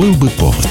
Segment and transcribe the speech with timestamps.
[0.00, 0.66] Был бы повод.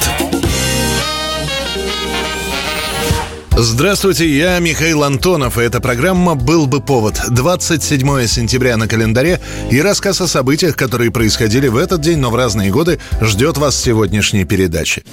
[3.55, 7.21] Здравствуйте, я Михаил Антонов, и эта программа «Был бы повод».
[7.29, 9.39] 27 сентября на календаре
[9.69, 13.79] и рассказ о событиях, которые происходили в этот день, но в разные годы, ждет вас
[13.79, 15.03] сегодняшней передачи.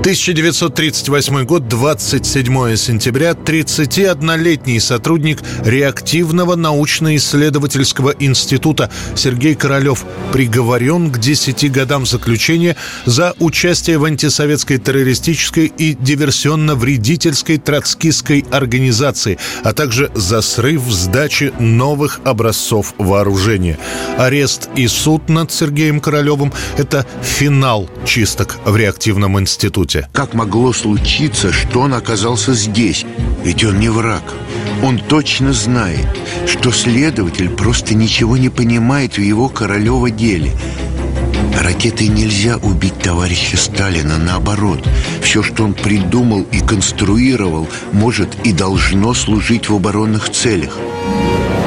[0.00, 12.06] 1938 год, 27 сентября, 31-летний сотрудник реактивного научно-исследовательского института Сергей Королев приговорен к 10 годам
[12.06, 21.52] заключения за участие в антисоветской террористической и диверсионно-вредительской троцкистской организации, а также за срыв сдачи
[21.58, 23.78] новых образцов вооружения.
[24.16, 30.08] Арест и суд над Сергеем Королевым– это финал чисток в реактивном институте институте.
[30.12, 33.04] Как могло случиться, что он оказался здесь?
[33.44, 34.22] Ведь он не враг.
[34.82, 36.06] Он точно знает,
[36.46, 40.52] что следователь просто ничего не понимает в его Королева деле.
[41.60, 44.86] Ракетой нельзя убить товарища Сталина, наоборот.
[45.22, 50.78] Все, что он придумал и конструировал, может и должно служить в оборонных целях.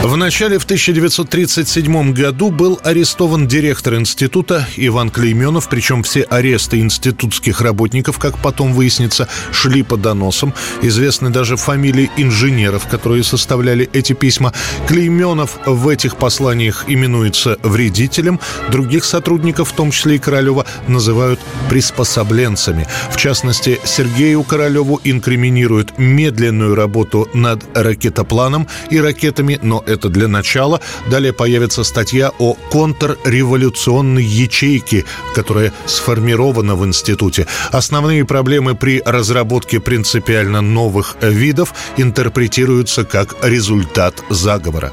[0.03, 7.61] В начале в 1937 году был арестован директор института Иван Клейменов, причем все аресты институтских
[7.61, 10.53] работников, как потом выяснится, шли по доносам.
[10.81, 14.51] Известны даже фамилии инженеров, которые составляли эти письма.
[14.89, 18.41] Клейменов в этих посланиях именуется вредителем.
[18.69, 22.87] Других сотрудников, в том числе и Королева, называют приспособленцами.
[23.09, 30.81] В частности, Сергею Королеву инкриминируют медленную работу над ракетопланом и ракетами, но это для начала.
[31.09, 37.47] Далее появится статья о контрреволюционной ячейке, которая сформирована в институте.
[37.71, 44.91] Основные проблемы при разработке принципиально новых видов интерпретируются как результат заговора.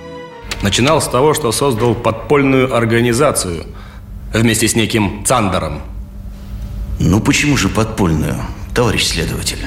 [0.62, 3.64] Начинал с того, что создал подпольную организацию
[4.32, 5.80] вместе с неким Цандером.
[6.98, 8.36] Ну почему же подпольную,
[8.74, 9.66] товарищ следователь?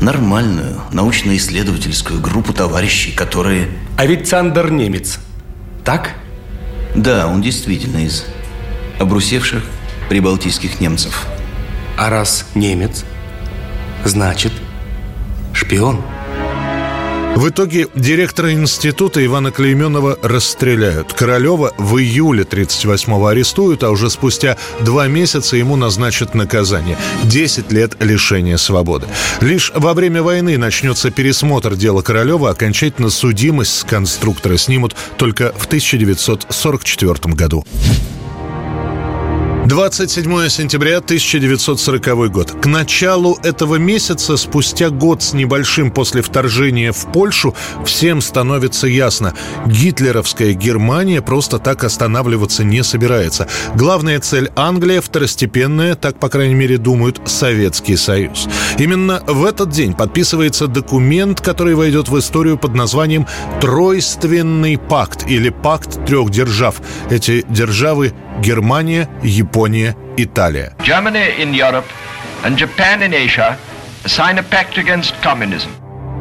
[0.00, 3.68] нормальную научно-исследовательскую группу товарищей, которые...
[3.96, 5.20] А ведь Цандер немец,
[5.84, 6.10] так?
[6.96, 8.24] Да, он действительно из
[8.98, 9.62] обрусевших
[10.08, 11.26] прибалтийских немцев.
[11.96, 13.04] А раз немец,
[14.04, 14.52] значит,
[15.52, 16.02] шпион.
[17.36, 21.12] В итоге директора института Ивана Клейменова расстреляют.
[21.12, 27.96] Королева в июле 38-го арестуют, а уже спустя два месяца ему назначат наказание– 10 лет
[28.00, 29.06] лишения свободы.
[29.40, 35.66] Лишь во время войны начнется пересмотр дела Королева, окончательно судимость с конструктора снимут только в
[35.66, 37.64] 1944 году.
[39.66, 42.50] 27 сентября 1940 год.
[42.50, 47.54] К началу этого месяца, спустя год с небольшим после вторжения в Польшу,
[47.86, 49.32] всем становится ясно–
[49.66, 53.48] гитлеровская Германия просто так останавливаться не собирается.
[53.74, 58.46] Главная цель Англия, второстепенная, так, по крайней мере, думают, Советский Союз.
[58.78, 63.26] Именно в этот день подписывается документ, который войдет в историю под названием
[63.62, 66.82] «Тройственный пакт» или «Пакт трех держав».
[67.08, 70.75] Эти державы– Германия, Япония, Япония, Италия.
[70.83, 71.87] Germany in Europe
[72.43, 73.57] and Japan in Asia
[74.05, 75.71] sign a pact against communism.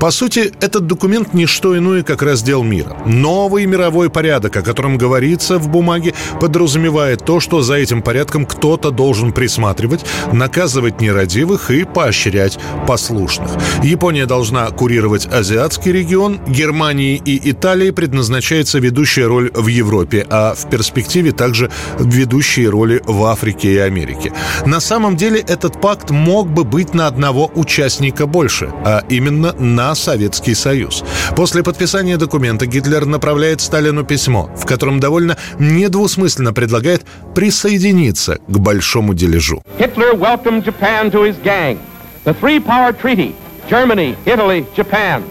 [0.03, 2.97] По сути, этот документ не что иное, как раздел мира.
[3.05, 8.91] Новый мировой порядок, о котором говорится в бумаге, подразумевает то, что за этим порядком кто-то
[8.91, 10.03] должен присматривать,
[10.33, 13.49] наказывать нерадивых и поощрять послушных.
[13.81, 20.69] Япония должна курировать азиатский регион, Германии и Италии предназначается ведущая роль в Европе, а в
[20.69, 24.33] перспективе также ведущие роли в Африке и Америке.
[24.65, 29.92] На самом деле этот пакт мог бы быть на одного участника больше, а именно на
[29.95, 31.03] Советский Союз.
[31.35, 37.03] После подписания документа Гитлер направляет Сталину письмо, в котором довольно недвусмысленно предлагает
[37.35, 39.61] присоединиться к большому дележу.
[39.77, 40.17] Hitler
[40.63, 41.77] Japan to his gang.
[42.25, 43.33] The three-power treaty–
[43.69, 45.23] Germany, Italy, Japan.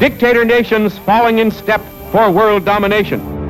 [0.00, 1.80] Dictator nations falling in step
[2.12, 3.20] for world domination–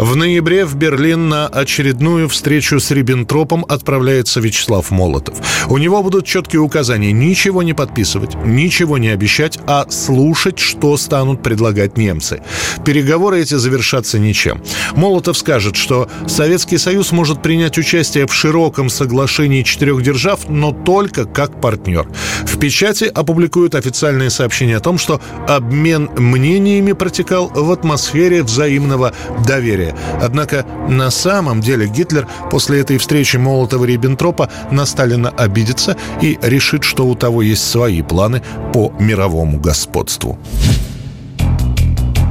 [0.00, 5.36] в ноябре в Берлин на очередную встречу с Риббентропом отправляется Вячеслав Молотов.
[5.68, 11.42] У него будут четкие указания ничего не подписывать, ничего не обещать, а слушать, что станут
[11.42, 12.42] предлагать немцы.
[12.84, 14.62] Переговоры эти завершатся ничем.
[14.96, 21.26] Молотов скажет, что Советский Союз может принять участие в широком соглашении четырех держав, но только
[21.26, 22.08] как партнер.
[22.44, 29.12] В печати опубликуют официальные сообщения о том, что обмен мнениями протекал в атмосфере взаимного
[29.46, 29.89] доверия.
[30.20, 37.06] Однако на самом деле Гитлер после этой встречи Молотова-Риббентропа на Сталина обидится и решит, что
[37.06, 38.42] у того есть свои планы
[38.72, 40.38] по мировому господству.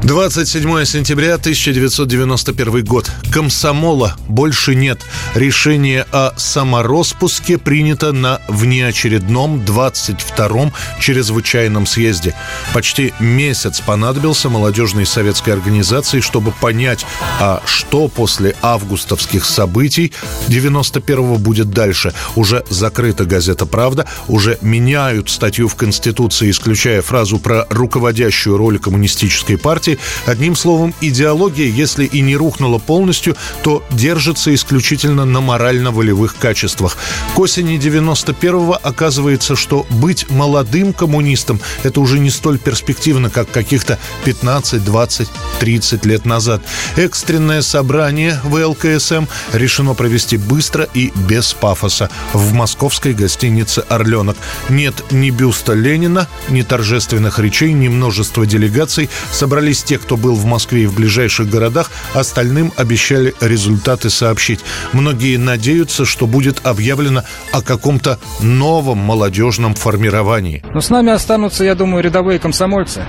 [0.10, 3.12] 27 сентября 1991 год.
[3.32, 5.00] Комсомола больше нет.
[5.36, 12.34] Решение о самороспуске принято на внеочередном 22-м чрезвычайном съезде.
[12.74, 17.06] Почти месяц понадобился молодежной советской организации, чтобы понять,
[17.40, 20.12] а что после августовских событий
[20.48, 22.16] 91-го будет дальше.
[22.36, 29.60] Уже закрыта газета «Правда», уже меняют статью в Конституции, исключая фразу про руководящую роль коммунистической
[29.60, 36.98] партии, Одним словом, идеология, если и не рухнула полностью, то держится исключительно на морально-волевых качествах.
[37.36, 43.98] К осени 91-го оказывается, что быть молодым коммунистом– это уже не столь перспективно, как каких-то
[44.26, 45.30] 15, 20,
[45.60, 46.62] 30 лет назад.
[46.96, 54.38] Экстренное собрание в ЛКСМ решено провести быстро и без пафоса в московской гостинице «Орленок».
[54.70, 59.10] Нет ни бюста Ленина, ни торжественных речей, ни множества делегаций.
[59.32, 64.60] Собрались те, кто был в Москве и в ближайших городах, остальным обещали результаты сообщить.
[64.94, 70.64] Многие надеются, что будет объявлено о каком-то новом молодежном формировании.
[70.76, 73.04] Но с нами останутся, я думаю, рядовые комсомольцы,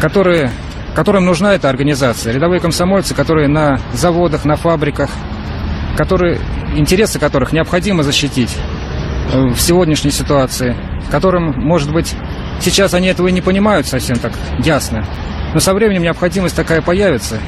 [0.00, 0.50] которые,
[0.94, 2.32] которым нужна эта организация.
[2.32, 5.10] Рядовые комсомольцы, которые на заводах, на фабриках,
[5.98, 6.40] которые,
[6.74, 8.56] интересы которых необходимо защитить
[9.30, 10.74] э, в сегодняшней ситуации,
[11.10, 12.14] которым, может быть,
[12.62, 14.32] сейчас они этого и не понимают совсем так
[14.64, 15.06] ясно.
[15.54, 17.38] Но со временем необходимость такая появится.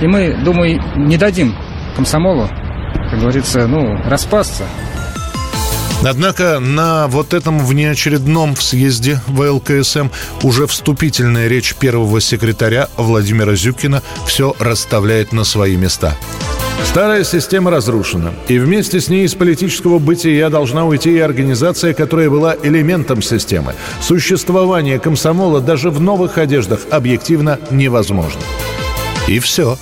[0.00, 1.56] И мы, думаю, не дадим
[1.94, 2.48] комсомолу,
[3.10, 4.64] как говорится, ну, распасться.
[6.02, 10.08] Однако на вот этом внеочередном съезде ВЛКСМ
[10.42, 16.16] уже вступительная речь первого секретаря Владимира Зюкина все расставляет на свои места.
[16.84, 22.28] Старая система разрушена, и вместе с ней из политического бытия должна уйти и организация, которая
[22.30, 23.74] была элементом системы.
[24.00, 28.40] Существование комсомола даже в новых одеждах объективно невозможно.
[29.28, 29.76] И все.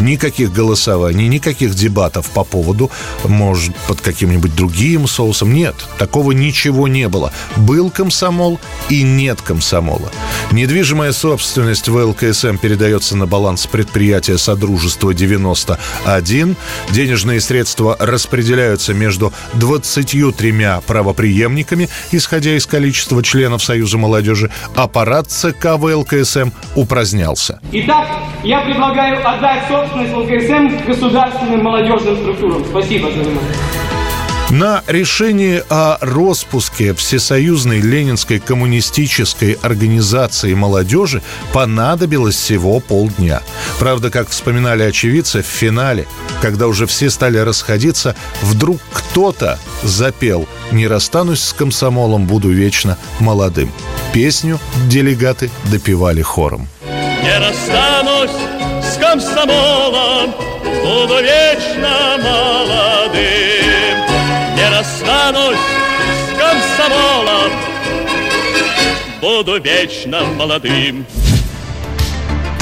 [0.00, 2.90] Никаких голосований, никаких дебатов по поводу,
[3.24, 5.52] может, под каким-нибудь другим соусом.
[5.54, 7.32] Нет, такого ничего не было.
[7.56, 8.58] Был комсомол
[8.88, 10.10] и нет комсомола.
[10.50, 16.56] Недвижимая собственность в ЛКСМ передается на баланс предприятия Содружества 91.
[16.90, 20.52] Денежные средства распределяются между 23
[20.86, 24.50] правоприемниками, исходя из количества членов Союза молодежи.
[24.74, 27.60] Аппарат ЦК ВЛКСМ упразднялся.
[27.72, 28.08] Итак,
[28.44, 32.64] я предлагаю отдать собственность ЛКСМ государственным молодежным структурам.
[32.64, 33.52] Спасибо за внимание.
[34.50, 41.22] На решение о распуске Всесоюзной Ленинской коммунистической организации молодежи
[41.54, 43.40] понадобилось всего полдня.
[43.78, 46.06] Правда, как вспоминали очевидцы, в финале,
[46.42, 53.72] когда уже все стали расходиться, вдруг кто-то запел «Не расстанусь с комсомолом, буду вечно молодым».
[54.12, 56.68] Песню делегаты допевали хором.
[57.22, 58.30] Не расстанусь
[58.82, 60.34] с комсомолом,
[60.82, 63.22] буду вечно молодым.
[64.56, 67.52] Не расстанусь с комсомолом,
[69.20, 71.06] буду вечно молодым.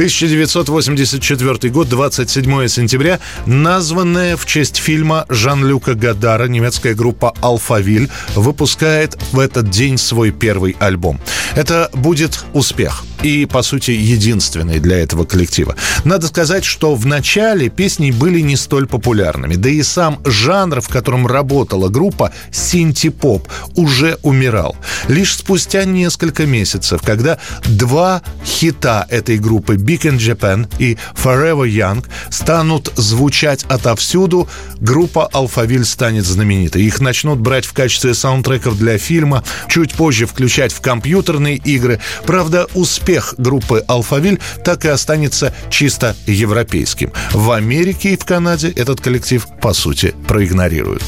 [0.01, 9.39] 1984 год, 27 сентября, названная в честь фильма Жан-Люка Гадара немецкая группа «Алфавиль» выпускает в
[9.39, 11.21] этот день свой первый альбом.
[11.55, 15.77] Это будет успех и, по сути, единственный для этого коллектива.
[16.05, 20.89] Надо сказать, что в начале песни были не столь популярными, да и сам жанр, в
[20.89, 24.77] котором работала группа, синти-поп, уже умирал.
[25.09, 32.05] Лишь спустя несколько месяцев, когда два хита этой группы Big in Japan и Forever Young
[32.31, 34.49] станут звучать отовсюду,
[34.81, 36.83] группа Алфавиль станет знаменитой.
[36.83, 42.01] Их начнут брать в качестве саундтреков для фильма, чуть позже включать в компьютерные игры.
[42.27, 42.67] Правда,
[43.11, 47.13] успех группы Алфавиль так и останется чисто европейским.
[47.33, 51.03] В Америке и в Канаде этот коллектив, по сути, проигнорируют.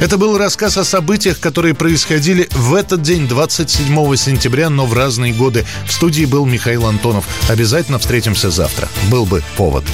[0.00, 5.34] Это был рассказ о событиях, которые происходили в этот день, 27 сентября, но в разные
[5.34, 5.66] годы.
[5.84, 7.26] В студии был Михаил Антонов.
[7.50, 8.88] Обязательно встретимся завтра.
[9.10, 9.84] Был бы повод.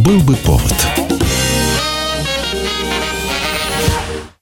[0.00, 1.15] Был бы повод.